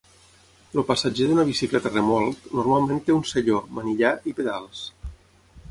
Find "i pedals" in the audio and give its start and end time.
4.33-4.83